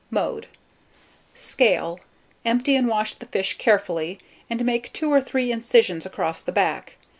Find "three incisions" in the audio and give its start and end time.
5.21-6.07